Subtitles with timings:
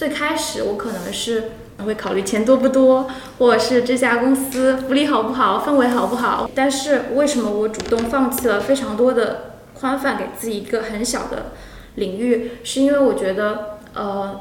[0.00, 1.50] 最开始我可能是
[1.84, 3.06] 会考虑钱多不多，
[3.38, 6.48] 或者是这家公司福利好不好，氛围好不好。
[6.54, 11.52] 但是为什么我主动放弃了非常多的宽泛，给自己一个很小的
[11.96, 12.52] 领域？
[12.64, 14.40] 是因为我觉得，呃，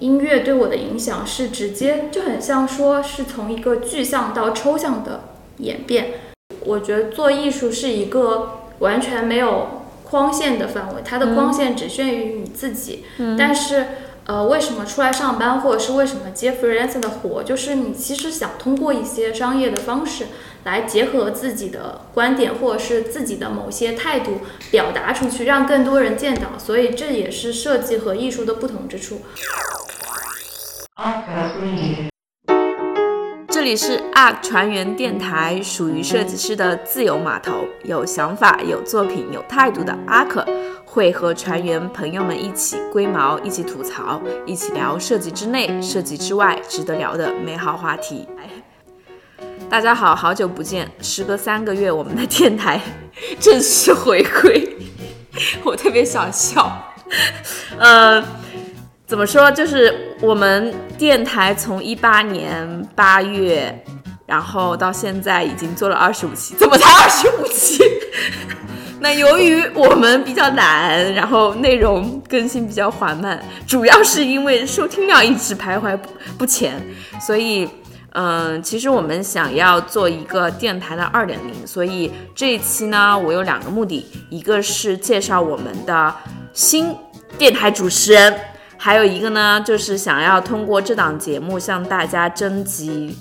[0.00, 5.20] 音乐对我的影响是直接，就很像说是从一个具象到抽象的
[5.58, 6.14] 演变。
[6.64, 13.04] 我觉得做艺术是一个完全没有框线的范围，它的框线只限于你自己。
[13.38, 13.86] 但是，
[14.26, 20.26] 呃，为什么出来上班，或者是为什么接 freelance 的活，就是你其实想通过一些商业的方式
[20.64, 24.40] 来结合自己的观点，或者是自己的某些态度
[24.72, 26.58] 表达出去，让更多人见到。
[26.58, 29.20] 所以这也是设计和艺术的不同之处。
[33.48, 40.44] 这里是 ARK 船员电台，属于设计师的自由码头，有想法、有作品、有态度的 ARK
[40.96, 48.26] 会和船员朋友们一起龟毛，一起吐槽，一起聊设计之内、设计之外值得聊的美好话题。
[49.68, 52.80] 大家好，好久不见，时隔三个月，我们的电台
[53.38, 54.74] 正式回归，
[55.62, 56.94] 我特别想笑，
[57.78, 58.24] 呃。
[59.06, 59.48] 怎么说？
[59.52, 63.84] 就是我们电台从一八年八月，
[64.26, 67.84] 然后到现在已经做了二十五期，怎么才二十五期？
[68.98, 75.98] 那由于我们比较懒，然后内容更新比较缓慢，主要是因为收听量一直徘徊
[76.38, 76.82] 不前，
[77.20, 77.68] 所以，
[78.12, 86.14] 嗯，其实我们想要做一个电台的二点零，所以这一期呢，我有两个目的，一个是介绍我们的
[86.52, 86.94] 新
[87.36, 88.34] 电台主持人。
[88.78, 93.16] 还有一个呢，就是想要通过这档节目向大家征集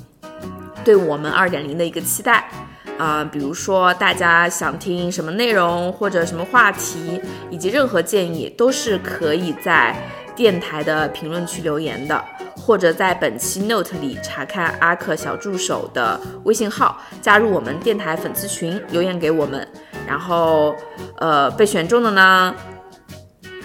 [0.84, 2.50] 对我们二点零的一个期待
[2.98, 9.96] 啊，比如说大家想听什么内容或者什么话题，以及任何建议都是可以在
[10.36, 12.24] 电台的评论区留言的，
[12.56, 19.68] 或者在本期 note 里查看阿克小助手的微信号，加入我们电台粉丝群留言给我们，
[20.08, 20.76] 然后
[21.18, 22.56] 呃被选中的呢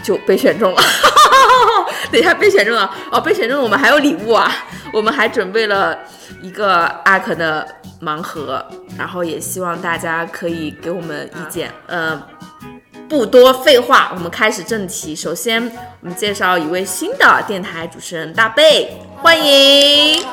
[0.02, 0.82] 就被选中了。
[2.10, 3.20] 等一下，被选中了哦！
[3.20, 4.50] 被选中了，我们还有礼物啊！
[4.92, 5.96] 我们还准备了
[6.42, 7.66] 一个阿克的
[8.00, 8.64] 盲盒，
[8.96, 11.70] 然后也希望大家可以给我们意见。
[11.86, 12.20] 呃，
[13.08, 15.14] 不多废话，我们开始正题。
[15.14, 15.62] 首先，
[16.00, 20.24] 我们介绍一位新的电台主持人大贝，欢迎。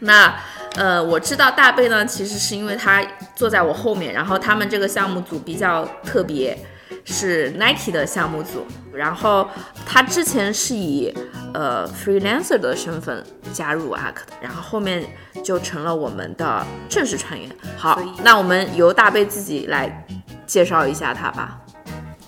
[0.00, 0.34] 那
[0.74, 3.02] 呃，我知道大贝呢，其实是因为他
[3.36, 6.58] 坐在我后面，然后他们这个项目组比较特别。
[7.04, 9.48] 是 Nike 的项目组，然后
[9.84, 11.12] 他之前是以
[11.52, 15.04] 呃 freelancer 的身份加入 ARK 的，然后后面
[15.42, 17.50] 就成了我们的正式成员。
[17.76, 20.06] 好，那我们由大贝自己来
[20.46, 21.58] 介绍一下他吧。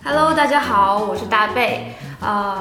[0.02, 2.60] Hello，大家好，我是大贝，呃，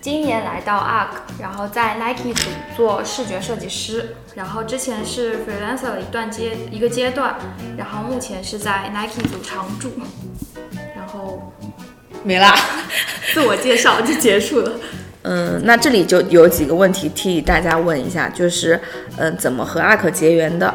[0.00, 7.36] 今年来到 ARK，然后在 Nike 组做视觉设计师，然后之前是 freelancer 的一段阶一个阶段，
[7.76, 9.90] 然后目前是在 Nike 组常驻。
[11.18, 11.52] 后
[12.22, 12.54] 没啦，
[13.34, 14.72] 自我介绍就结束了。
[15.22, 18.80] 嗯，那这里就有几个问题替大家问一下，就是，
[19.16, 20.72] 嗯，怎么和阿可结缘的？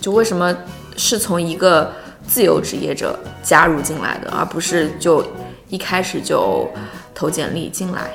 [0.00, 0.54] 就为什么
[0.96, 1.92] 是从一个
[2.26, 5.24] 自由职业者加入进来的，而不是就
[5.68, 6.68] 一开始就
[7.14, 8.10] 投简历进来？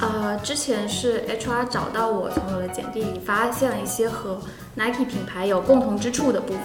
[0.00, 4.38] 呃，之前是 HR 找到我，从我的简历里发现了一些和
[4.74, 6.60] Nike 品牌有共同之处的部分，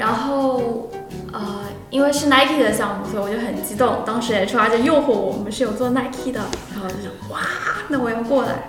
[0.00, 0.88] 然后。
[1.32, 4.02] 呃，因为是 Nike 的项目，所以我就很激动。
[4.04, 6.40] 当时 HR 就诱惑我，我们是有做 Nike 的，
[6.72, 7.40] 然后就想，哇，
[7.88, 8.64] 那我要过来。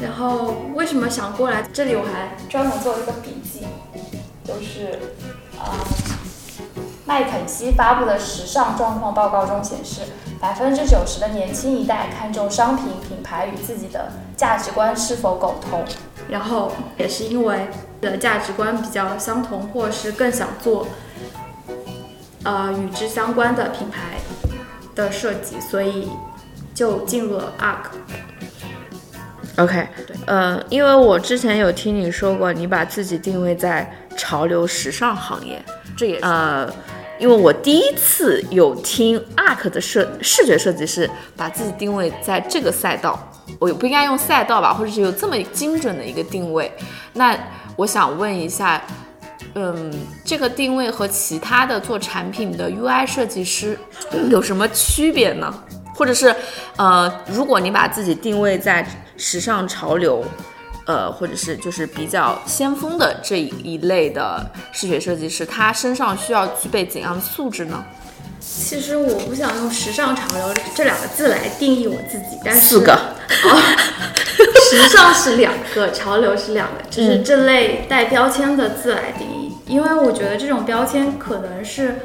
[0.00, 1.62] 然后为什么想过来？
[1.74, 3.66] 这里我还专门做了一个笔记，
[4.42, 4.98] 就是
[5.58, 5.66] 呃，
[7.04, 10.00] 麦肯锡发布的时尚状况报告中显示，
[10.40, 15.84] 百分之九十的年轻一代看重商品品牌与自己的价值观是否苟同。
[16.28, 17.68] 然后也是因为
[18.00, 20.86] 的价值观比较相同，或是更想做。
[22.44, 24.18] 呃，与之相关的品牌
[24.94, 26.08] 的设计，所以
[26.72, 27.86] 就进入了 ARK。
[29.56, 35.60] OK，对，呃，因为我之前有听你说过，你把自己定位在潮流时尚行业，
[35.96, 36.72] 这也呃，
[37.18, 43.18] 因为我第一次有听 ARK 的设视觉设计师把自己定位在这个赛道，
[43.58, 46.70] 我不应该用赛道吧，或者是有这么精准的一个定位。
[47.14, 47.36] 那
[47.76, 48.82] 我想问一下。
[49.54, 49.90] 嗯，
[50.24, 53.78] 这个定位和其他的做产品的 UI 设计师
[54.28, 55.52] 有什么区别呢？
[55.94, 56.34] 或者是，
[56.76, 58.86] 呃，如果你把自己定位在
[59.16, 60.22] 时尚潮流，
[60.86, 67.82] 呃，或者是就是比较先锋的这一类的视觉设计师，他身上需要具备怎样的素质呢？
[68.48, 72.96] 其实我不想用时尚潮流这两个字来定义我自己，但是四个，
[74.70, 79.52] 时尚是两个，潮流是两个，就是这类带标签的字来定义。
[79.66, 81.96] 因为我觉得这种标签可能是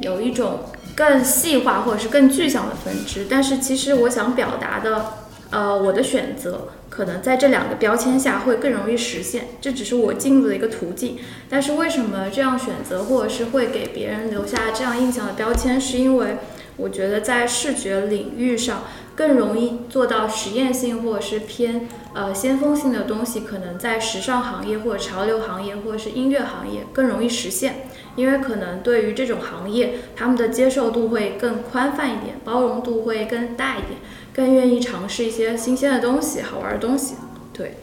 [0.00, 0.60] 有一种
[0.94, 5.14] 更细化或者是更具象的分支，但是其实我想表达的，
[5.50, 11.18] 呃，我的选择可能在这两个标签下会更容易实现，这只是我进入的一个途径。
[11.50, 16.38] 但是为什么这样选择，或者是会给别人留下这样印象的标签，是因为
[16.78, 18.84] 我觉得在视觉领域上。
[19.16, 33.92] 更容易做到实验性或者是偏呃先锋性的东西，可能在时尚行业或者潮流行业或者是音乐行业更容易实现，因为可能对于这种行业，他们的接受度会更宽泛一点，包容度会更大一点，
[34.36, 37.14] 更愿意尝试一些新鲜的东西、好玩的东西。
[37.54, 37.74] 对，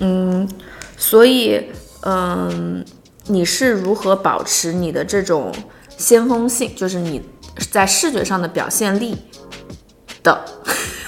[0.00, 0.48] 嗯，
[0.96, 1.70] 所以
[2.02, 2.84] 嗯，
[3.28, 5.54] 你是如何保持你的这种
[5.96, 7.22] 先锋性，就是你
[7.70, 9.16] 在视觉上的表现力？
[10.24, 10.44] 的，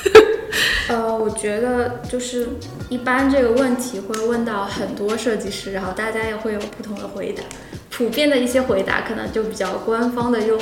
[0.88, 2.48] 呃，我觉得就是
[2.88, 7.42] 一般这个问题会问到很多设计师，然后大家也会有不同的回答。
[7.90, 10.60] 普遍的一些回答可能就比较官方的，用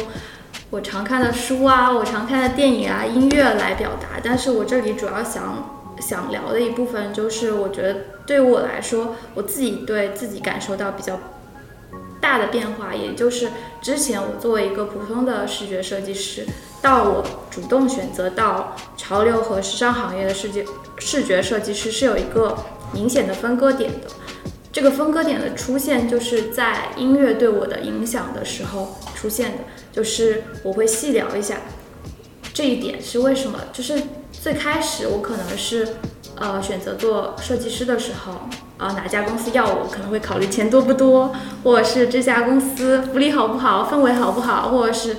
[0.70, 4.20] 我常看的书啊，我常看的电影啊，音乐来表达。
[4.22, 7.96] 但是我这里主要想想聊的一部分，就是我觉得
[8.26, 11.19] 对我来说，我自己对自己感受到比较
[12.20, 13.50] 大的变化，也就是
[13.81, 16.46] 之前我作为一个普通的视觉设计师。
[16.82, 20.66] 到我主动选择到潮流和时尚行业的世界
[20.99, 22.58] 视觉设计师是有一个
[22.93, 24.08] 明显的分割点的。
[24.70, 29.59] 这个分割点的出现就是在音乐对我的影响的时候出现的。
[29.91, 31.62] 就是我会细聊一下
[32.53, 33.59] 这一点是为什么。
[33.73, 35.88] 就是最开始我可能是
[36.37, 38.32] 呃选择做设计师的时候，
[38.76, 45.17] 呃哪家公司要我可能会考虑钱多不多，或者是这家公司福利好不好，氛围好不好，或者是。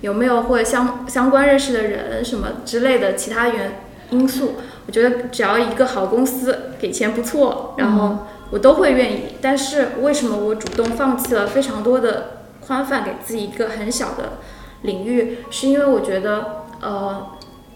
[0.00, 4.54] 有没有或相相关认识的人什么之类的其他原因素？
[4.86, 8.18] 我觉得只要一个好公司给钱不错，然后
[8.50, 9.34] 我都会愿意。
[9.40, 12.37] 但是为什么我主动放弃了非常多的
[12.68, 14.34] 宽泛，给自己一个很小的
[14.82, 15.38] 领域？
[15.50, 17.30] 是因为我觉得，呃，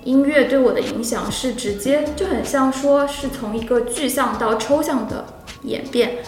[0.05, 5.25] 音乐对我的影响是直接，就很像说是从一个具象到抽象的
[5.62, 6.19] 演变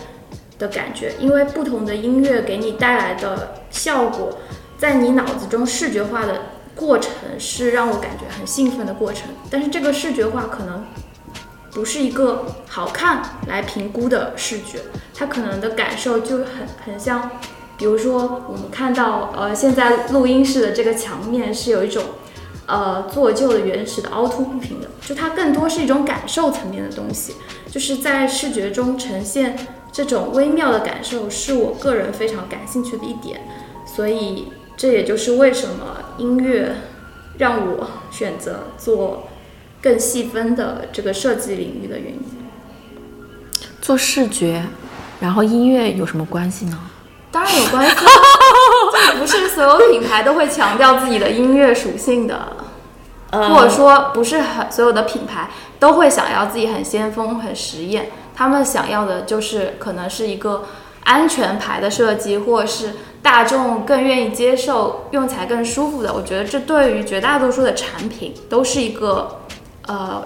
[0.58, 1.12] 的感觉。
[1.20, 4.38] 因为不同的音乐给你带来的效果。
[4.76, 6.42] 在你脑子中视觉化的
[6.74, 10.84] 过程是让我感觉很兴奋的过程，但是这个视觉化可能
[11.72, 14.80] 不是一个好看来评估的视觉，
[15.14, 16.46] 它可能的感受就很
[16.84, 17.30] 很像，
[17.76, 22.02] 比如说我们看到呃现在录音室的这个墙面是有一种
[22.66, 27.34] 呃做旧的原始的凹凸不平的，就它更多是一种感受层面的东西，
[27.70, 29.56] 就是在视觉中呈现
[29.92, 33.40] 这种微妙的感受是我个人非常感兴趣的一点，
[33.86, 34.48] 所以。
[34.76, 36.74] 这也就是为什么音乐
[37.38, 39.28] 让我选择做
[39.80, 42.20] 更细分的这个设计领域的原因。
[43.80, 44.64] 做视觉，
[45.20, 46.90] 然后音乐有什么关系呢？
[47.34, 47.96] 当然有关系，
[49.18, 52.56] 不是所有品牌都会强调自己的音乐属性的，
[53.32, 55.50] 或者说不是很所有的品牌
[55.80, 58.12] 都会想要自己很先锋、很实验。
[58.36, 60.64] 他们想要的就是可能是一个
[61.02, 62.94] 安全牌的设计，或者是。
[63.24, 69.40] 大众更愿意接受，用起来更舒服的，我觉得这对于绝大多数的产品都是一个
[69.86, 70.22] 呃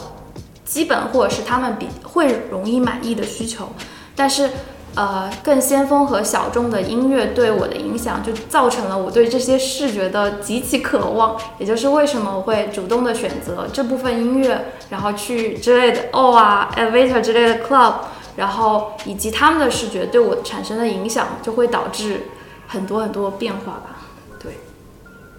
[0.64, 3.68] 基本或者是他们比会容易满意的需求。
[4.16, 4.50] 但是
[4.94, 11.36] 呃更先锋和小众的音乐对我的影响，就造成了我对这些视觉的极其渴望。
[11.58, 17.94] 也就是为什么我会主动的选择这部分音乐，然后去之类的 O 啊 Elevator 之类的 Club，
[18.36, 22.22] 然后以及他们的视觉对我产生的影响，就会导致。
[22.70, 23.96] 很多很多变化吧，
[24.38, 24.52] 对，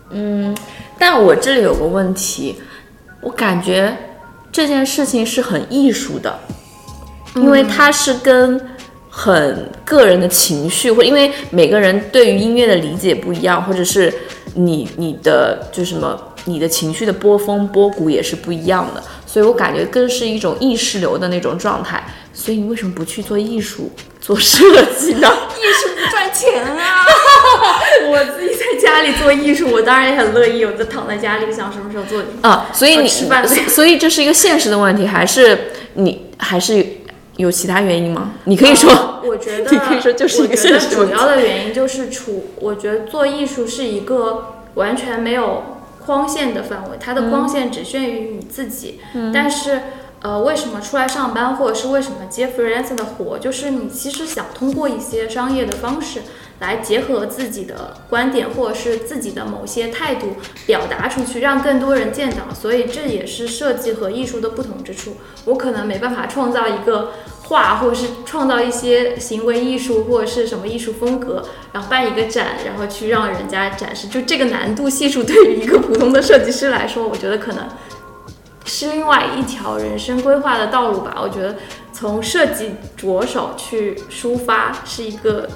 [0.10, 0.58] 嗯，
[0.98, 2.60] 但我这里有个问题，
[3.22, 3.96] 我感觉
[4.52, 6.40] 这件事情是很艺术的，
[7.36, 8.60] 因为它是跟
[9.10, 14.14] 很个人的情绪，或因为每个人对于音乐的理解不一样，或者是
[14.56, 22.04] 你你的就什么你的情绪的波峰波谷也是不一样的，所以我感觉更是一种意识流的那种状态。
[22.34, 23.92] 所以你为什么不去做艺术？
[24.22, 24.60] 做设
[24.98, 27.06] 计呢艺术不赚钱啊！
[28.08, 30.64] 我自己在家里做艺术，我当然也很乐意。
[30.64, 32.70] 我就躺在家里，想什么时候做啊？
[32.72, 36.86] 所以你所以这是一个现实的问题，还是你还是
[37.40, 38.34] 有其他原因吗？
[38.44, 45.64] 你可以说，我觉得 你可以说就是一个现实主要的原因就是处，我觉得做艺术是一个完全没有
[46.06, 49.00] 框线的范围，它的框线只限于你自己。
[49.34, 49.82] 但是。
[50.22, 53.40] 呃，为什么出来上班，或者是为什么接 freelance 的活？
[53.40, 56.24] 就是你其实想通过一些商业的方式
[56.60, 60.36] 来结合自己的观点或者是自己的某些态度
[60.66, 62.54] 表达出去，让更多人见到。
[62.54, 65.16] 所以这也是设计和艺术的不同之处。
[65.46, 67.14] 我可能没办法创造一个
[67.44, 74.08] 画，或者是创造一些行为艺术或者是什么艺术风格，然后办一个展，然后去让人家展示。
[74.10, 77.66] 就这个难度系数对于一个普通的设计师来说，我觉得可能
[78.66, 81.18] 是另外一条人生规划的道路吧。
[81.22, 81.56] 我觉得
[81.94, 85.50] 从设计着手去抒发是一个。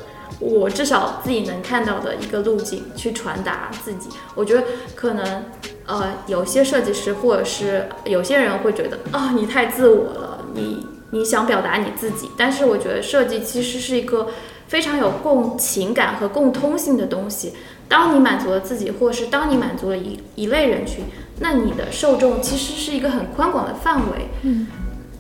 [0.44, 5.46] 我至少自己能看到的一个路径去传达自己，我觉得可能，
[5.86, 14.28] 呃，有些设计师或者是有些人会觉得，啊，你太自我了，你你想表达你自己，但是我觉得设计其实是一个
[14.68, 17.54] 非常有共情感和共通性的东西。
[17.88, 21.06] 当你满足了自己，或是当你满足了一一类人群，
[21.40, 24.28] 那你的受众其实是一个很宽广的范围。
[24.42, 24.68] 嗯，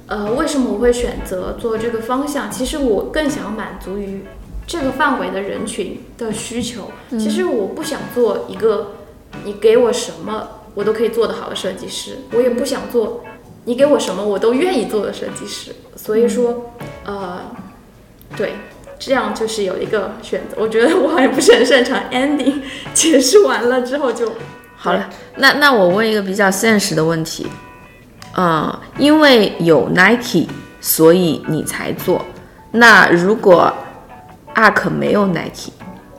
[0.07, 2.51] 呃，为什么我会选择做这个方向？
[2.51, 4.25] 其实我更想满足于。
[4.65, 8.93] 这个范围的人群的需求，其实我不想做一个
[9.43, 13.23] 你给我什么我都可以做得好的设计师，我也不想做
[13.65, 15.75] 你给我什么我都愿意做的设计师。
[15.95, 16.73] 所以说，
[17.05, 17.39] 呃，
[18.35, 18.55] 对，
[18.97, 20.57] 这样就是有一个选择。
[20.59, 22.61] 我觉得我好像不是很擅长 ending，
[22.93, 24.31] 解释完了之后就
[24.75, 25.09] 好了。
[25.37, 27.47] 那那我问一个比较现实的问题，
[28.35, 30.47] 嗯，因为有 Nike，
[30.81, 32.25] 所以你才做。
[32.71, 33.71] 那如果
[34.55, 35.71] Arc 没有 Nike，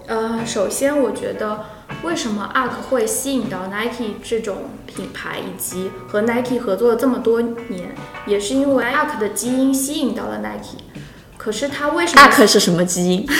[0.07, 1.67] 呃，首先我觉得
[2.03, 7.95] 为什么 ARK 会吸引到 Nike 这种品牌，以及和 Nike 合作了这么多年，
[8.27, 10.79] 也是因为 ARK 的基因吸引到了 Nike。
[11.37, 13.27] 可是它为什么？Arc 是什么基因？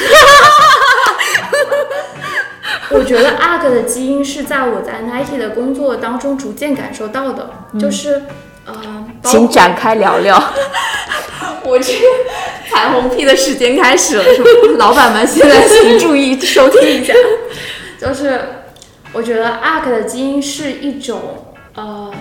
[2.91, 8.23] 我觉得 Arc 的基因是在我在 Nike 的工作当中逐渐感受到的，就是
[8.65, 10.41] 呃，请展开聊聊。
[11.65, 11.93] 我这
[12.71, 14.47] 彩虹屁的时间开始了，是吗？
[14.79, 17.13] 老板们现在请注意收听一下。
[18.01, 18.41] 就是
[19.13, 22.13] 我觉得 ARK 的基因是一种，呃，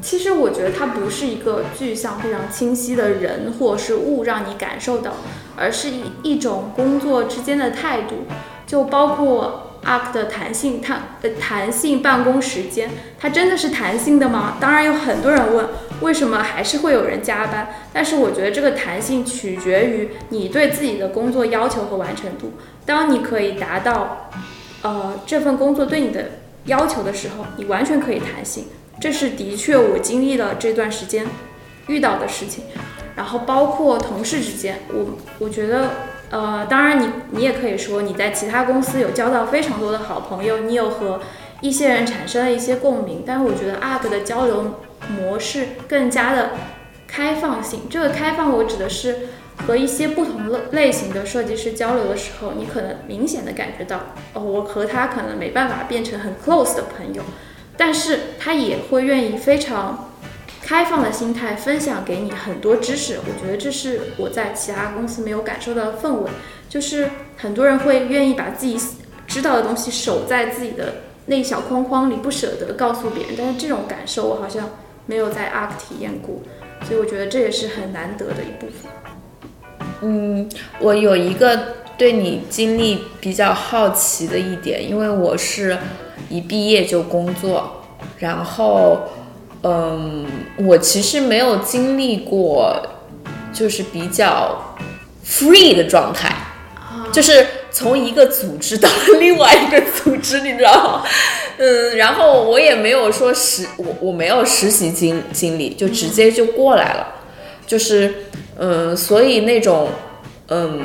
[0.00, 5.12] 其实我觉得它不是一个具象非常清晰的人或是物让你感受到，
[5.56, 8.26] 而是一一种工作之间的态度，
[8.66, 9.68] 就包括。
[9.84, 14.56] Arc 的弹性，它的弹性办公时间，它真的是弹性的吗？
[14.60, 15.68] 当然有很多人问，
[16.00, 17.68] 为什么还是会有人加班？
[17.92, 22.52] 但是我觉得这个弹性取决于你对自己的工作要求和完成度。
[22.86, 24.30] 当你可以达到，
[24.82, 26.26] 呃，这份工作对你的
[26.66, 28.66] 要求的时候，你完全可以弹性。
[29.00, 31.26] 这是的确我经历了这段时间
[31.88, 32.64] 遇到的事情。
[33.16, 35.90] 然后包括同事之间，我我觉得。
[36.32, 41.20] 呃，当然，你你也可以说你在其他公司有交到非常多的好朋友，你有和
[41.60, 43.22] 一些人产生了一些共鸣。
[43.26, 46.52] 但是我觉得 ARK 的交流模式更加的
[47.06, 47.80] 开放性。
[47.90, 49.28] 这个开放，我指的是
[49.66, 54.00] 和一些不同类类型的设计师交流的时候，你可能明显的感觉到，
[54.32, 57.22] 哦，我和他可能没办法变成很 close 的朋友，
[57.76, 60.08] 但是他也会愿意非常。
[60.72, 66.30] 开放的心态分享给你很多知识，我觉得这是我在其他公司没有感受到的氛围。
[66.66, 68.80] 就是很多人会愿意把自己
[69.26, 70.94] 知道的东西守在自己的
[71.26, 73.34] 那小框框里，不舍得告诉别人。
[73.36, 74.66] 但是这种感受我好像
[75.04, 76.36] 没有在 ARK 体验过，
[76.88, 78.90] 所以我觉得这也是很难得的一部分。
[80.00, 80.48] 嗯，
[80.80, 85.76] 我有一个对你经历比较好奇的一点，因为我是
[86.30, 87.84] 一毕业就工作，
[88.16, 89.02] 然后。
[89.64, 90.26] 嗯，
[90.56, 92.76] 我其实没有经历过，
[93.52, 94.76] 就是比较
[95.24, 96.34] free 的状态，
[97.12, 98.88] 就是从一个组织到
[99.20, 101.04] 另外一个组织，你知道吗？
[101.58, 107.06] 嗯，然后我也没有说实，我我没有实习经经历，就直接就过来了，
[107.64, 108.12] 就是
[108.58, 109.90] 嗯，所以那种
[110.48, 110.80] 嗯，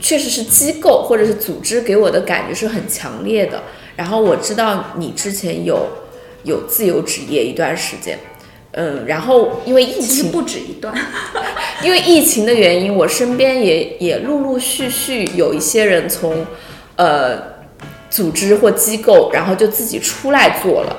[0.00, 3.62] 确实是机构或者是组织给我的感觉是很强烈的。
[3.94, 5.86] 然后我知道你之前有。
[6.44, 8.18] 有自由职业一段时间，
[8.72, 10.94] 嗯，然后因为疫情不止一段，
[11.82, 16.46] 因为疫情的原因，我身边也也陆陆续续有一些人从，
[16.96, 17.38] 呃，
[18.08, 20.96] 组织或机构，然后就自己出来做了，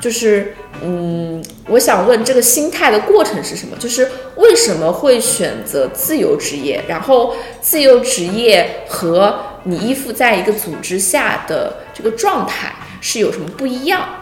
[0.00, 3.76] 就是，嗯，我想问这个心态的过程是什么？
[3.78, 6.82] 就是为什么会选择自由职业？
[6.88, 14.21] 然后自由职业和你依附在一个组织下的这个状态是有什么不一样？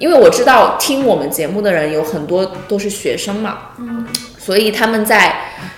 [0.00, 4.06] 因为我知道听我们节目的人有很多都是学生嘛，嗯，
[4.38, 5.32] 所以他们在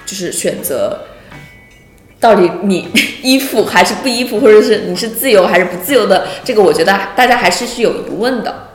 [0.06, 0.96] 就是选择
[2.20, 2.88] 到底你
[3.20, 8.68] 依附还是不依附，或者是你是自由还是不自由的，这个我觉得大家还是是有疑问的。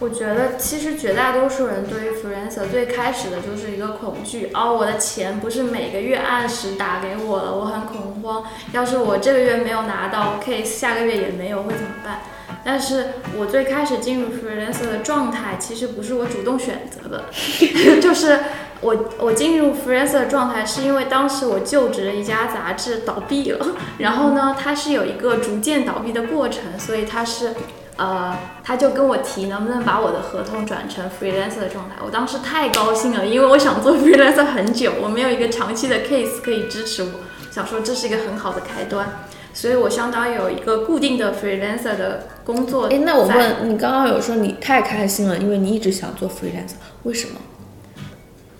[0.00, 8.44] 我觉得其实绝大多数人对于 freelancer 最开始的就是一个恐惧，哦，我的钱不是每个月按时打给我了，我很恐慌。
[8.72, 12.20] 要是我这个月没有拿到 case，下个月也没有，会怎么办？
[12.64, 13.06] 但是
[13.36, 17.26] 我最开始进入 freelance 的状态，其实不是我主动选择的，
[18.00, 18.38] 就是
[18.80, 23.66] 我我进入 freelance 的状态，是因为当时我就职的一家杂志倒闭了，
[23.98, 27.52] 然后呢，它是有一个逐渐倒闭的过程，所以它是。
[27.96, 37.10] 呃，他就跟我提能不能把我的合同转成 freelance 的状态，我当时太高兴了，因为我想做 freelance 很久，我没有一个长期的 case 可以支持我，
[37.52, 39.20] 想说这是一个很好的开端，
[39.54, 42.88] 所以我相当于有一个固定的 freelancer 的工作。
[42.88, 47.36] 哎，那我问你，刚刚有说你太开心了，因为你一直想做 freelancer，为什么？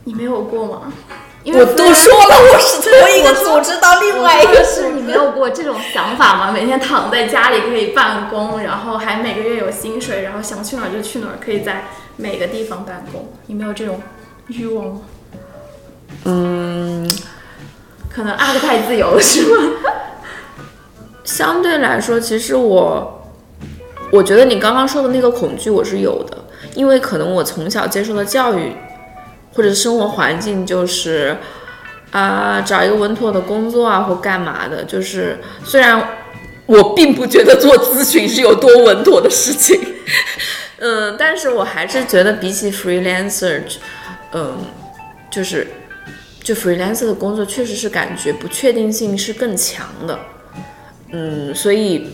[0.05, 0.93] 你没有过吗？
[1.43, 4.65] 因为我都说了，我是从一个组织到另外一个。
[4.65, 6.51] 是你没有过这种想法吗？
[6.51, 11.85] 每天躺在家里可以办公，然后还每个月有薪水，然后想去哪儿就去哪儿，可以在
[12.17, 13.29] 每个地方办公。
[13.47, 14.01] 你没有这种
[14.47, 15.01] 欲望吗？
[16.25, 17.11] 嗯，
[18.09, 19.73] 可能阿克太自由了，是吗？
[21.25, 23.27] 相对来说，其实我，
[24.13, 26.37] 我觉得你刚刚说的那个恐惧我是有的，
[26.75, 28.73] 因为可能我从小接受的教育。
[29.57, 31.37] 或者生活环境就是，
[32.11, 34.83] 啊，找一个稳妥的工作啊，或干嘛的。
[34.83, 36.09] 就是虽然
[36.67, 39.81] 我并不觉得做咨询是有多稳妥的事情，
[40.83, 43.61] 嗯，但是我还是觉得比起 freelancer，
[44.33, 44.59] 嗯，
[45.31, 45.69] 就是
[46.43, 50.19] 就 freelancer 的工作确实是感觉不确定性是更强的，
[51.15, 52.11] 嗯，所以。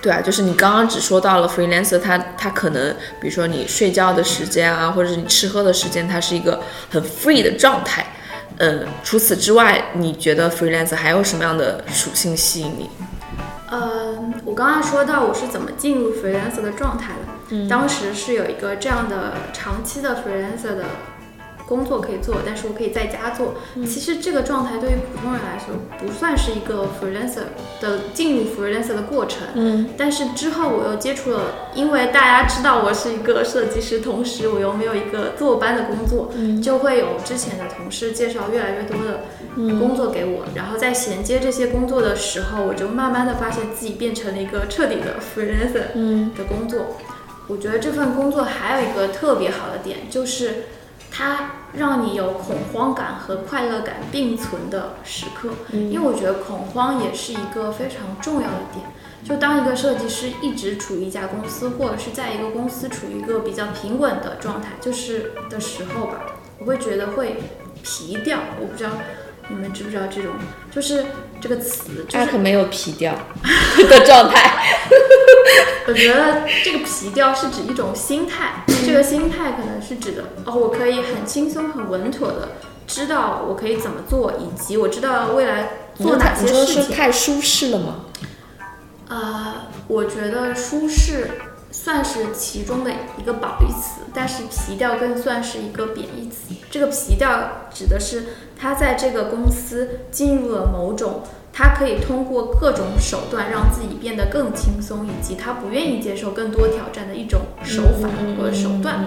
[0.00, 8.06] 对啊，就是你刚刚只说到了 freelancer，他他可能，比如说你睡觉的时间啊，或者是你吃喝的时间，它是一个很 free 的状态。
[8.58, 12.88] 嗯，除此之外，你觉得 freelancer 还有什么样的属性吸引你？
[13.72, 20.84] 嗯，我刚刚说到我是怎么进入 freelancer 的状态的，嗯，当时是有一个这样的长期的 freelancer 的。
[21.68, 23.54] 工作可以做，但是我可以在家做。
[23.84, 27.44] 其实这个状态对于普通人来说不算是一个 freelancer
[27.78, 29.46] 的进入 freelancer 的过程。
[29.54, 31.42] 嗯，但是之后我又接触了，
[31.74, 36.32] 因为大家知道我是一个设计师，同时我又没有一个坐班的工作，
[36.62, 39.24] 就会有之前的同事介绍越来越多的
[39.78, 40.46] 工作给我。
[40.54, 45.92] 然后在衔接这些工作的时候，我就慢慢的发现自己变成了一个彻底的 freelancer
[46.34, 46.96] 的工作。
[47.46, 50.64] 我觉得这份工作还有一个特别好的点就是。
[51.18, 58.86] 它让你有恐慌感和快乐感并存的时刻，因为我觉得恐慌也是一个非常重要的点。
[59.24, 66.20] 就当一个设计师一直处于一家公司，或者是在一个公司处于一个比较平稳的状态，就是的时候吧，
[66.60, 67.42] 我会觉得会
[67.82, 68.38] 皮掉。
[68.60, 68.90] 我不知道
[69.48, 70.32] 你们知不知道这种，
[70.70, 71.06] 就是
[71.40, 73.14] 这个词，他可没有皮调
[73.88, 74.64] 的状态。
[75.86, 82.50] 我觉得这个皮调是指一种心态，这个心态可能是指的哦，我可以很轻松、很稳妥的
[82.86, 86.94] 知道我可以怎么做，以及我知道未来做哪些事情。
[86.94, 88.04] 太舒适了吗？
[89.08, 91.30] 啊，我觉得舒适
[91.70, 96.54] 算是其中的一个褒义词，但是皮调更算是一个贬义词。
[96.70, 98.24] 这个皮调指的是
[98.58, 101.22] 他在这个公司进入了某种。
[101.50, 109.04] 他可以通过各种手段让自己变得更轻松，以及他不愿意接受更多挑战的一种手法或者手段。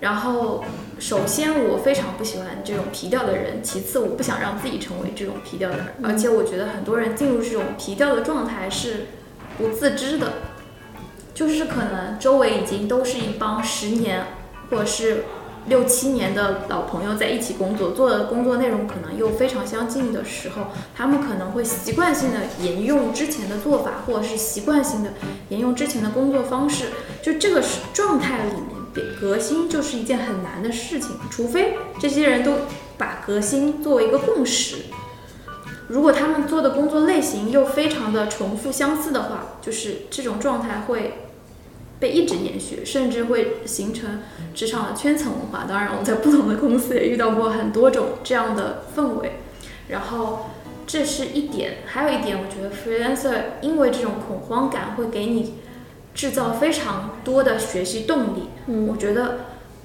[0.00, 0.64] 然后，
[0.98, 9.06] 首先我非常不喜欢这种皮调的人，其次我不想让自己成为这种皮调的人，而且我觉得很多人进入这种皮调的状态是
[9.56, 10.32] 不自知的，
[11.32, 14.26] 就是可能周围已经都是一帮十年
[14.68, 15.26] 或者是。
[15.66, 25.12] 六七年的老朋友在一起工作，做的工作内容可能又非常相近的时候，他们可能会习惯性的沿用之前的做法，或者是习惯性的
[25.50, 26.86] 沿用之前的工作方式。
[27.22, 32.52] 就这个状态里面，革新就是一件很难的事情，除非这些人都
[32.98, 34.76] 把革新作为一个共识。
[35.88, 41.28] 如果他们做的工作类型又非常的重复相似的话，就是这种状态会。
[42.02, 44.22] 被一直延续，甚至会形成
[44.56, 45.64] 职场的圈层文化。
[45.68, 49.38] 当然，我在不同的公司也遇到过很多种这样的氛围。
[49.86, 50.50] 然后，
[50.84, 55.54] 这是一点，还有一点，我觉得 freelancer 因为这种恐慌感会给你
[56.12, 58.48] 制造非常多的学习动力。
[58.66, 59.38] 嗯，我觉得，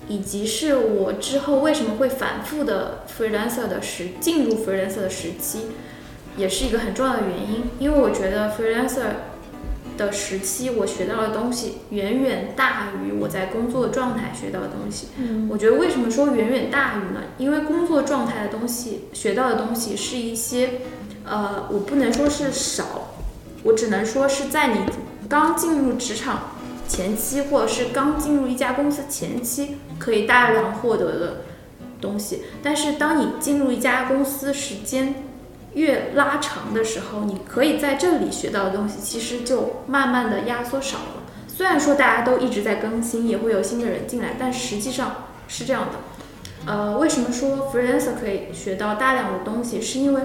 [0.07, 5.67] 以及是我之后为什么会反复的 freelancer 的时进入 freelancer 的时期，
[6.35, 7.65] 也是一个很重要的原因。
[7.77, 9.36] 因为我觉得 freelancer。
[9.97, 15.07] 的时期，我学到的东西远远大于我在工作状态学到的东西。
[15.17, 17.21] 嗯，我觉得为什么说远远大于呢？
[17.37, 20.81] 因为工作状态的东西学到的东西是一些，
[21.25, 23.09] 呃，我不能说是少，
[23.63, 24.79] 我只能说是在你
[25.27, 26.51] 刚进入职场
[26.87, 31.41] 前期或者是刚进入一家公司前期可以大量获得的
[31.99, 35.15] 东西，但是当你进入一家公司时间
[35.77, 41.23] 越拉长的时候，你可以在这里学到的东西其实就慢慢的压缩少了。
[41.47, 46.71] 虽然说大家都一直在更新，也会有新的人进来，但实际上是这样的。
[46.71, 49.79] 呃，为什么说 freelancer 可以学到大量的东西？
[49.79, 50.23] 是因为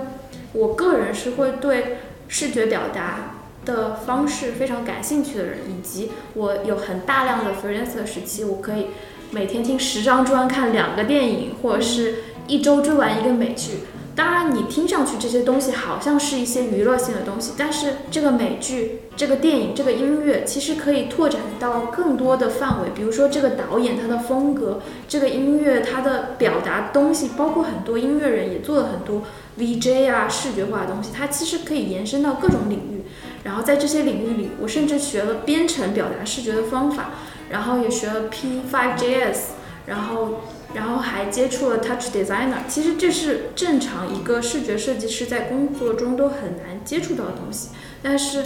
[0.55, 3.35] 我个人是会对视觉表达
[3.67, 8.87] 的方式非常感兴趣的人，以及我有很大量的 freelancer 时期，我可以
[9.31, 13.81] 每天听十张专，看两个电影，或者是一周追完一个美剧。
[14.14, 22.90] 当然，你听上去这些东西好像是一些娱乐性的东西，但是这个美剧、这个电影、这个音乐其实可以拓展到更多的范围。
[22.94, 29.22] 比如说，这个导演他的风格，这个音乐他的表达东西，包括很多音乐人也做了很多
[29.59, 33.05] VJ 啊视觉化的东西，它其实可以延伸到各种领域。
[33.44, 37.12] 然后在这些领域里，我甚至学了编程表达视觉的方法，
[37.48, 39.38] 然后也学了 P5JS，
[39.87, 40.42] 然后。
[40.75, 47.69] 然后还接触了 Touch Designer，其实这是正常一个视觉设计师在工作中都很难接触到的东西。
[48.03, 48.43] 但是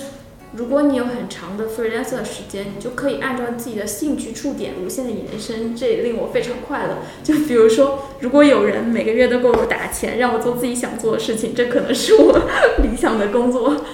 [0.54, 6.98] 如果你有很长的 freelancer 时间，你就可以按照自己的兴趣触点无限的延伸，这也令我非常快乐。
[7.22, 12.38] 就比如说，如果有人每个月都给我打钱，让我做自己想做的事情，这可能是我
[12.82, 13.84] 理想的工作。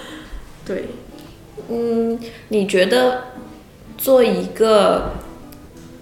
[0.65, 0.85] 对，
[1.69, 2.19] 嗯，
[2.49, 3.25] 你觉得
[3.99, 5.13] 做一个？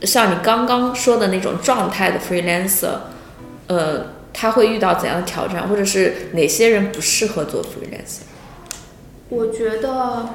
[0.02, 3.00] 像你刚刚说的那种状态的 freelancer，
[3.66, 8.22] 呃，他会遇到怎样的挑战，或者是哪些人不适合做 freelancer？
[9.28, 10.30] 我觉得，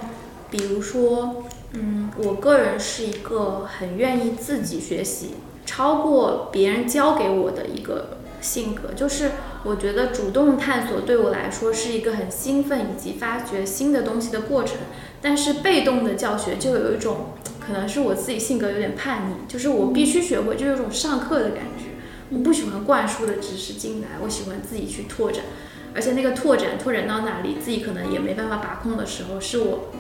[0.51, 5.31] 比如说，嗯，我个人是一个很愿意自己学习，
[5.65, 8.93] 超过别人教给我的一个性格。
[8.95, 9.31] 就是
[9.63, 14.77] 我觉得主动探索对我来说是一个很兴奋以及发掘新的东西的过程，
[15.21, 17.31] 但是被动的教学就有一种。
[17.65, 21.85] 可能是我自己性格有点叛逆，就是我必须学会，就有种上课的感觉。
[22.29, 25.45] 我不喜欢灌输的知识进来，我喜欢自己去拓展。
[25.93, 29.91] 而且那个拓展拓展到哪里，自己可能也没办法把控的时候，是我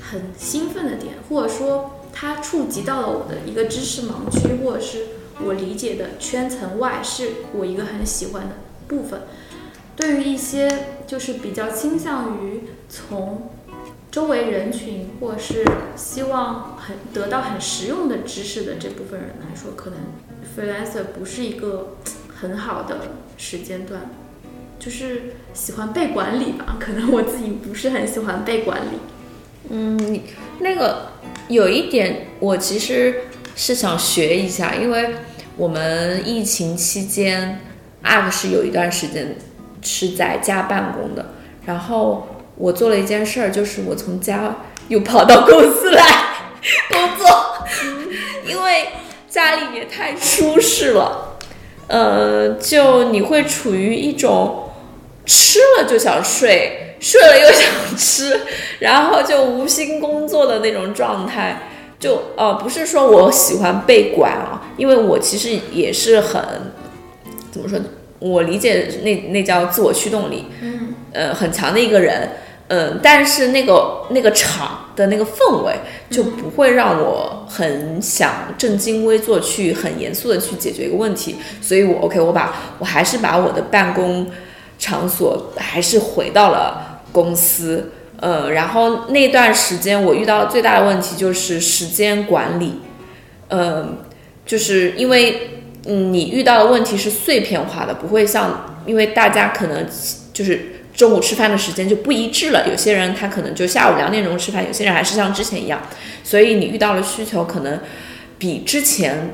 [0.00, 5.06] 很兴奋的点，或者说它触及到了我的一个知识盲区，或者是
[5.44, 9.22] 我理解的圈层外，是我一个很喜欢的部分。
[9.96, 13.50] 对于一些就是比较倾向于从。
[14.10, 20.00] 周围人群，或是希望很得到很实用的知识的这部分人来说，可能
[20.56, 21.96] freelancer 不是一个
[22.26, 24.10] 很好的时间段，
[24.80, 26.76] 就是喜欢被管理吧。
[26.80, 28.98] 可能我自己不是很喜欢被管理。
[29.68, 30.20] 嗯，
[30.58, 31.12] 那个
[31.46, 33.14] 有一点，我其实
[33.54, 35.14] 是想学一下，因为
[35.56, 37.60] 我们疫情期间
[38.02, 39.36] ，UP 是有一段时间
[39.82, 42.26] 是在家办公的，然后。
[42.60, 44.54] 我做了一件事儿，就是我从家
[44.88, 46.04] 又跑到公司来
[46.92, 47.66] 工作，
[48.46, 48.88] 因为
[49.30, 51.38] 家里也太舒适了，
[51.86, 54.70] 呃，就你会处于一种
[55.24, 58.40] 吃了就想睡，睡了又想吃，
[58.80, 61.62] 然后就无心工作的那种状态。
[61.98, 66.42] 就呃，不是说我喜欢被管啊，因为我其实也是很
[67.50, 67.78] 怎么说，
[68.18, 72.28] 我理解那那叫自我驱动力，嗯，呃，很强的一个人。
[72.72, 75.74] 嗯，但是那个那个场的那个氛围
[76.08, 84.30] 就不会让我很想正襟危坐去很严肃的去解决一个问题，所以我 OK，我把我还是把我的办公
[84.78, 92.74] 场所还是回到了公司，嗯，然后那段时间我遇到最大的问题就是时间管理，
[93.48, 93.98] 嗯，
[94.46, 99.84] 就是因为嗯你遇到的问题是碎片化的，不会像因为大家可能
[100.32, 100.76] 就是。
[101.00, 105.80] 中午吃饭的时间就不一致了，有些人他可能就下午两点钟吃饭，有些人还是像之前一样，
[106.22, 107.80] 所以你遇到了需求可能
[108.36, 109.30] 比之前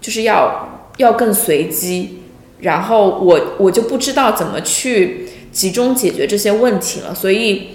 [0.00, 2.20] 就是要要更随机，
[2.60, 7.72] 然后我我就不知道怎么去集中解决这些问题了，所以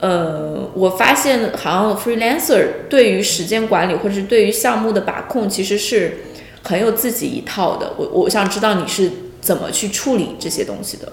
[0.00, 6.18] 呃，我发现好像 freelancer 对于时间管理或者是对于项目的把控其实是
[6.64, 9.08] 很有自己一套的，我我想知道你是
[9.40, 11.12] 怎么去处理这些东西的。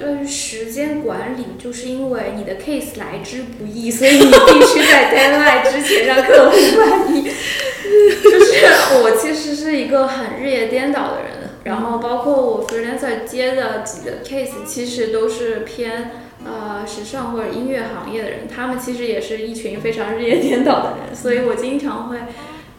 [0.00, 7.22] 对于时间管理，就是因为你的 case 来之不易，所以你必须在 deadline 之前让客户满意。
[7.22, 8.66] 就是
[9.02, 16.12] 我其实是一个很日夜颠倒的人，然后包括我 freelancer 接的几个 case，其实都是偏
[16.46, 22.16] 呃时尚或者音乐行业的人，他们其实也是一群非常日夜颠倒的人，所以我经常会。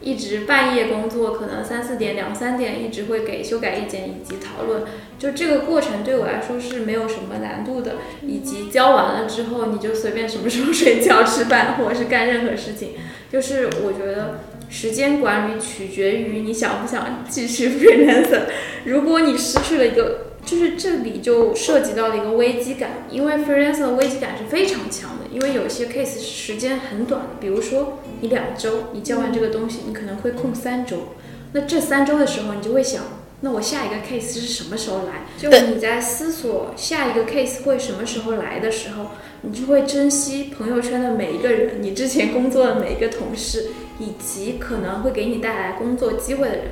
[0.02, 4.82] 一直半夜工作，可能三四点、两三点，一直会给修改意见以及讨论。
[5.18, 7.94] 就这个过程对我来说是没有什么难度的，
[8.26, 12.94] 以及交完了之后，你就随便什么时候睡觉、吃饭或者是干任何事情。
[13.30, 18.40] 就是我觉得时间管理取决于你想不想继续 Freelance。
[18.84, 31.08] 如果你失去了一个，就是这里就涉及到了一个危机感，因为 Freelance 的危机感是非常强的，因为有些 case 时间很短，比如说你两周你交完这个东西，你可能会空三周，
[31.52, 33.02] 那这三周的时候你就会想。
[33.44, 35.24] 那我下一个 case 是什么时候来？
[35.36, 39.06] 就你在思索下一个 case 会什么时候来的时候，
[39.40, 46.64] 你就会珍惜朋友圈的每一个人，你之前工作的每一个同事，以及可能会给你带来工作机会的人。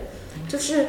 [0.49, 0.87] 就是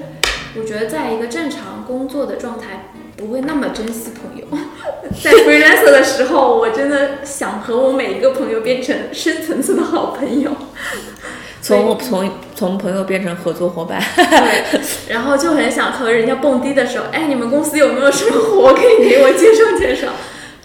[0.56, 2.91] 我觉得在一个正常工作的状态，
[3.22, 4.46] 不会那么珍惜朋友。
[5.24, 10.52] 在 freelancer 的时候，我真的想和我每一个朋友变成深层次的好朋友。
[11.62, 20.08] 从从从朋友变成合作伙伴，对，然后就很想和人家蹦迪的时候，哎，你们公司有没有什么活可以给我介绍介绍？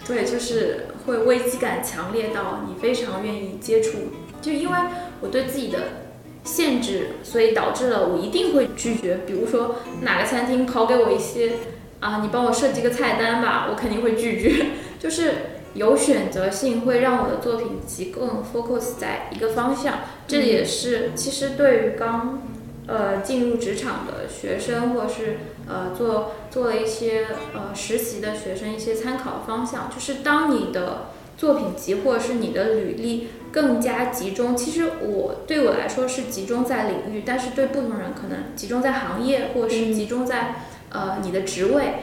[0.08, 3.98] 对，就是会危机感强烈到你非常愿意接触，
[4.40, 4.76] 就因为
[5.20, 5.78] 我对自己的
[6.44, 9.20] 限制，所以导致了我一定会拒绝。
[9.26, 11.52] 比如说哪个餐厅抛给我一些
[12.00, 14.66] 啊，你帮我设计个菜单吧，我肯定会拒绝。
[15.00, 15.32] 就是
[15.74, 19.98] 有选择性会让我的作品集更 focus 在一个方向。
[20.26, 22.42] 这也是其实对于刚
[22.86, 40.54] 呃进入职场的学生，或者是呃做做了一些呃实习的学生一些参考方向，就是当你的作品集或者是你的履历更加集中，其实我对我来说是集中在领域，但是对不同人可能集中在行业或者是集中在
[40.96, 41.94] 呃你的职位，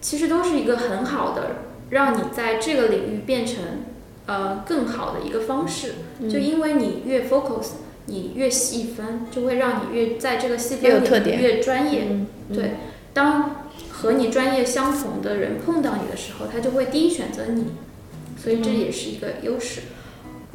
[0.00, 1.56] 其实都是一个很好的
[1.90, 3.56] 让你在这个领域变成。
[4.28, 5.94] 呃，更好的一个方式，
[6.28, 7.74] 就因为你越 focus，
[8.06, 12.08] 你越细分，就会让你越在这个细分领域越专业。
[12.52, 12.72] 对，
[13.14, 17.66] 当和你专业相同的人碰到你的时候，他就会第一选择你，
[18.36, 19.82] 所以这也是一个优势。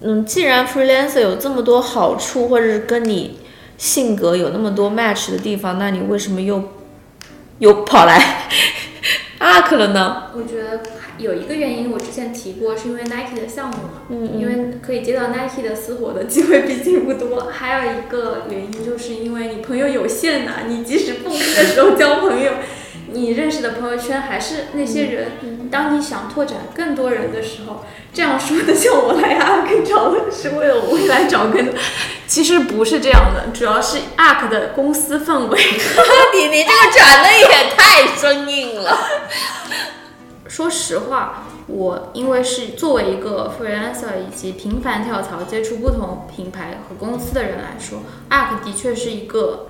[0.01, 3.37] 嗯，既然 freelancer 有这么多好处，或者是跟你
[3.77, 6.61] 性格有那么多 match 的地方，那你为什么又
[7.61, 8.19] 又跑来
[9.39, 10.23] arc 了呢？
[10.35, 10.81] 我觉得。
[11.17, 17.51] 有一个原因，我之前提过，是因为 Nike 的项目嘛，嗯因为可以接到 Nike 的私活的机会毕竟不多。
[17.51, 22.51] 还有一个原因，就是因为你朋友有限呐，你即使蹦迪的时候交朋友，
[23.13, 25.31] 你认识的朋友圈还是那些人。
[25.71, 31.73] 当你想拓展更多人的时候，这样说的像我来 ARK 找的是为了我未来找更多，
[32.27, 35.57] 其实不是这样的，主要是 ARK 的公司氛围。
[36.33, 38.97] 你你这个转的也太生硬了。
[40.45, 49.67] 说实话，我因为是作为一个 freelancer 以及频繁跳槽、接触不同品牌和公司的人来说，ARK 的确是一个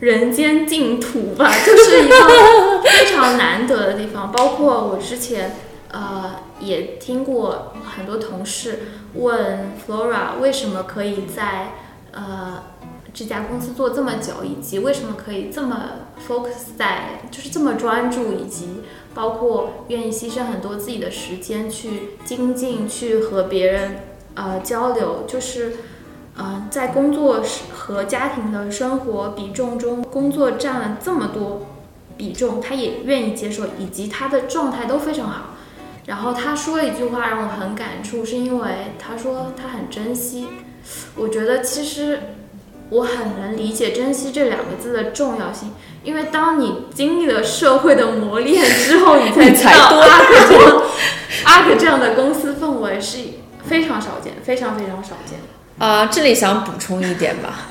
[0.00, 4.32] 人间净土吧， 就是一个非常难得的地方。
[4.32, 5.56] 包括我之前
[5.90, 8.80] 呃也听过很多同事
[9.14, 11.72] 问 Flora 为什么可以在
[12.12, 12.64] 呃
[13.12, 15.90] 这家公司做这么久，以及为什么可以这么
[16.28, 18.82] focus 在就是这么专注，以及。
[19.12, 24.02] 包括愿意牺牲很多自己的时间去精进，去和别人
[24.34, 25.72] 呃交流，就是
[26.38, 31.66] 嗯，在工作和家庭的生活比重中，工作占了这么多
[32.16, 35.54] 比重，他也愿意接受，以及他的状态都非常好。
[36.06, 40.48] 然后他说了一句话让我很感触，是因为他说他很珍惜。
[41.14, 42.20] 我觉得其实
[42.88, 45.72] 我很能理解“珍惜”这两个字的重要性。
[46.02, 50.82] 因为当你经历了社会的磨练之后，你才知道阿克这样
[51.44, 53.18] 阿克这样的公司氛围是
[53.64, 55.38] 非常少见，非常非常少见。
[55.80, 57.68] 啊，这里想补充一点吧，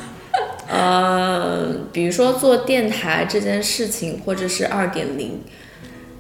[0.68, 5.42] 呃，比如说做电台这件事情，或者是二点零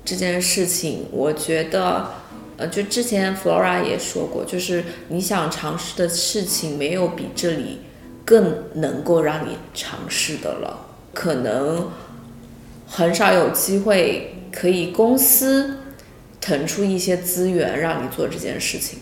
[0.05, 2.11] 这件事情，我觉得，
[2.57, 7.79] 呃，就之前 Flora 也说过，就是你想尝试的事情，没有比这里
[8.23, 10.85] 更能够让你尝试的了。
[11.15, 11.89] 可能
[12.85, 15.77] 很少有机会可以公司
[16.39, 18.99] 腾出一些资源让你做这件事情，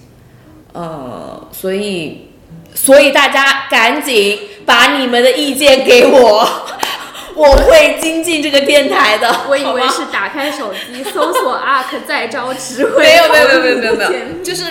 [0.71, 2.26] 呃，所以
[2.73, 6.47] 所以大家赶紧把你们的意见给我，
[7.35, 9.33] 我会精进这个电台的。
[9.49, 14.65] 我以为是打开手机搜索 ARK 在招职位，没有没有没有没有没有，就是。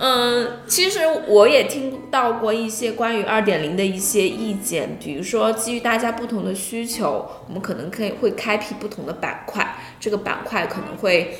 [0.00, 11.36] 嗯，其实我也听到过一些关于二点零的一些意见，比如说基于大家不同的需求，我们可能可以会开辟不同的板块，这个板块可能会，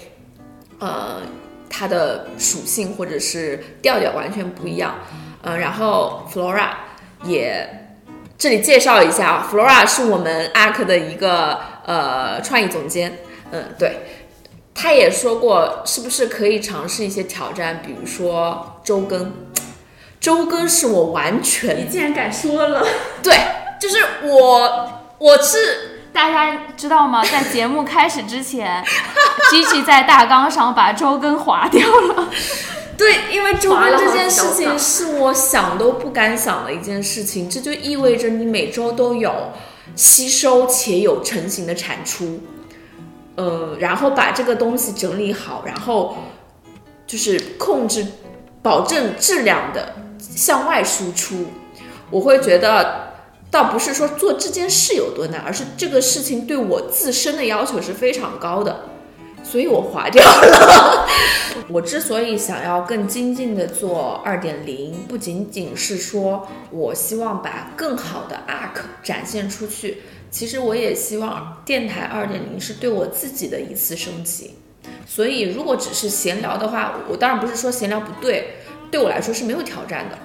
[0.81, 1.22] 呃，
[1.70, 4.92] 它的属性或者是调调完全不一样。
[5.12, 6.68] 嗯，然后 Flora
[7.24, 7.96] 也
[8.37, 13.18] 这里介绍一下啊，Flora 是我们 ARK 的一个呃创意总监。
[13.51, 14.24] 嗯，对。
[14.74, 19.33] 他也说过，是不是可以尝试一些挑战，比如说周更？
[20.20, 22.85] 周更是我完全你竟然敢说了！
[23.22, 23.37] 对，
[23.81, 27.24] 就是我我是大家知道吗？
[27.24, 28.85] 在节目开始之前，
[29.51, 32.29] Gigi 在大纲上把周更划掉了。
[32.98, 39.32] 对，因为周更这件事情是我想都不敢想的一件事情，这就意味着你每周都有
[39.94, 42.40] 吸收且有成型的产出，
[43.37, 46.16] 呃，然后把这个东西整理好，然后
[47.06, 48.04] 就是控制，
[48.62, 51.46] 保证质量的向外输出。
[52.11, 53.12] 我会觉得，
[53.48, 58.87] 倒不是说做这件事有多难，而是这个事情对我自身的要求是非常高的，
[59.42, 61.07] 所以我划掉了。
[61.68, 74.55] 我之所以想要更精进的做二点零，不仅仅是说我希望把更好的 ARC 展现出去，其实我也希望电台二点零是对我自己的一次升级。
[75.07, 78.57] 所以，如果只是闲聊的话，我当然不是说闲聊不对，
[78.90, 80.18] 对我来说是没有挑战的。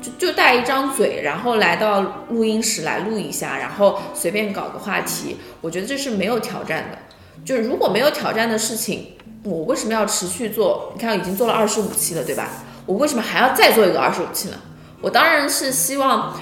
[0.00, 6.98] 就就带一张嘴，然后来到录音室来录一下，然后随便搞个话题，我觉得这是没有挑战的。
[7.44, 9.12] 就是如果没有挑战的事情，
[9.44, 10.92] 我为什么要持续做？
[10.94, 12.48] 你看已经做了二十五期了，对吧？
[12.86, 14.56] 我为什么还要再做一个二十五期呢？
[15.00, 16.40] 我当然是希望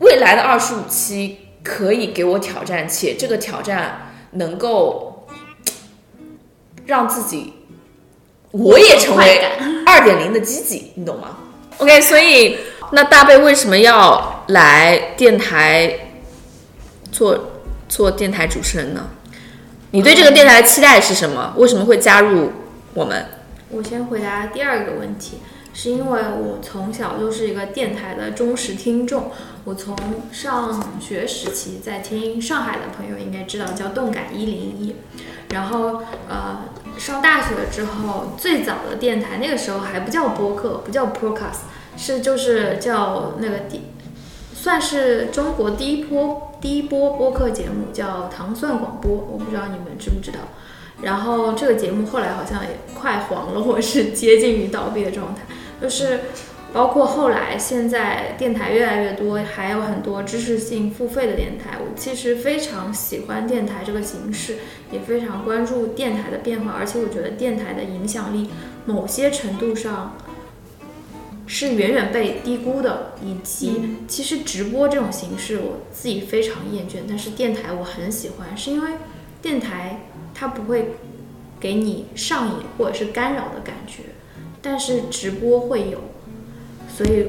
[0.00, 5.26] 未来的二十五期可以给我挑战，且这个挑战能够
[6.86, 7.52] 让自己
[8.50, 9.44] 我也成为
[9.86, 11.36] 二点零的积极，你懂吗
[11.78, 12.58] ？OK，所以
[12.92, 15.92] 那大贝为什么要来电台
[17.12, 17.38] 做
[17.88, 19.08] 做电台主持人呢？
[19.96, 21.54] 你对这个电台的期待是什么？
[21.56, 22.52] 为什么会加入
[22.92, 23.24] 我们？
[23.70, 25.38] 我先回答第二个问题，
[25.72, 29.30] 是因为我从小就是一个电台的忠实听众。
[29.64, 29.96] 我从
[30.30, 34.96] 上学时期在听上海的朋友应该知道叫动感一零一，
[35.54, 36.64] 然后呃
[36.98, 41.60] 上大学之后，最早的电台那个时候还不叫播客，不叫 podcast，
[41.96, 43.80] 是就是叫那个第
[44.54, 50.38] 算是中国第一波第一波播客节目叫糖蒜广播，我不知道你们知不知道。
[51.00, 55.42] 然后这个节目后来好像也快黄了，或是接近于倒闭的状态。
[55.80, 56.22] 就是
[56.72, 61.78] 包括后来现在电台越来越多，还有很多知识性付费的电台。
[61.78, 64.56] 我其实非常喜欢电台这个形式，
[64.90, 68.50] 也非常关注电台的变化，而且我觉得电台的影响力
[68.86, 70.16] 某些程度上
[71.46, 78.90] 是远远被低估的，以及其实直播这种形式我自己非常厌倦，但是电台我很喜欢，是因为
[79.40, 80.00] 电台
[80.34, 80.96] 它不会
[81.60, 84.02] 给你上瘾或者是干扰的感觉，
[84.60, 86.00] 但是直播会有，
[86.92, 87.28] 所以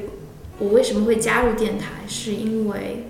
[0.58, 3.06] 我为什么会加入电台，是因为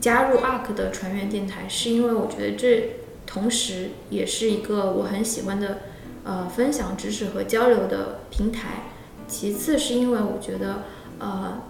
[0.00, 2.90] 加入 ARK 的船员电台，是因为我觉得这
[3.26, 5.80] 同时也是一个我很喜欢的
[6.22, 8.91] 呃分享知识和交流的平台。
[9.32, 10.82] 其次是因为我觉得
[11.18, 11.62] 呃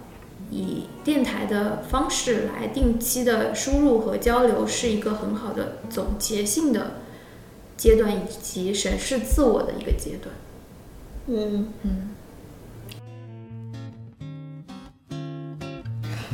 [0.51, 6.97] 以电台的方式来定期的输入和交流是一个很好的总结性的
[7.77, 10.35] 阶段，以及审视自我的一个阶段。
[11.27, 12.09] 嗯嗯，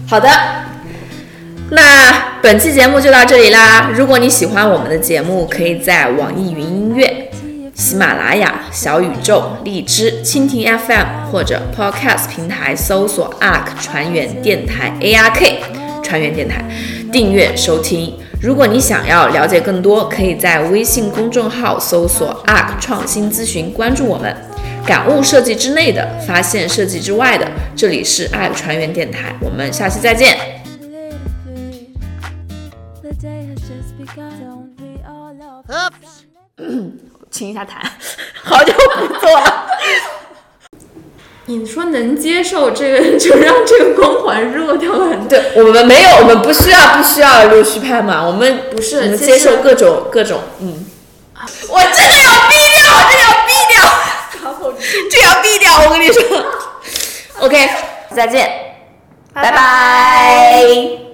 [0.08, 0.28] 好的，
[1.70, 3.92] 那本期节目就到这里啦。
[3.96, 7.29] 如果你喜欢我们的节目，可以在网易云音乐、
[7.80, 16.62] 喜马拉雅、小宇宙、荔枝、蜻蜓 FM 或者 Podcast 平台搜索 ARK 船员电台 ARK 船员电台，
[17.10, 18.14] 订阅收听。
[18.42, 24.36] 如果你想要了解更多，可以在微信公众号搜索 ARK 创新咨询，关注我们。
[24.86, 27.50] 感悟设计之内的，发现设计之外的。
[27.78, 30.38] 这里是 ARK 船员电台，我们下期再见。
[35.66, 35.92] The
[37.32, 37.70] 清一下痰，
[38.44, 39.68] 好久不做了。
[41.46, 45.10] 你说能接受这个，就让这个光环弱掉了。
[45.10, 45.28] 很多。
[45.28, 50.86] 对我们没有，我们不需要不需要溜须拍马，我们不是我们接受各种各种，嗯。
[51.70, 53.80] 我这个要毙掉，我这个要毙掉，
[55.10, 56.22] 这要毙掉，我跟你说。
[57.40, 57.70] OK，
[58.14, 58.76] 再见，
[59.34, 61.09] 拜拜